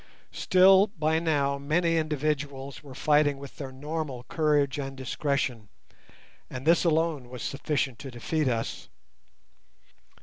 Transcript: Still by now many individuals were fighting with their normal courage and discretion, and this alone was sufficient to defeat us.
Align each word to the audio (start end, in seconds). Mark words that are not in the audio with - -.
Still 0.31 0.87
by 0.87 1.19
now 1.19 1.59
many 1.59 1.97
individuals 1.97 2.81
were 2.81 2.95
fighting 2.95 3.37
with 3.37 3.57
their 3.57 3.71
normal 3.71 4.23
courage 4.23 4.79
and 4.79 4.97
discretion, 4.97 5.69
and 6.49 6.65
this 6.65 6.83
alone 6.83 7.29
was 7.29 7.43
sufficient 7.43 7.99
to 7.99 8.09
defeat 8.09 8.47
us. 8.47 8.89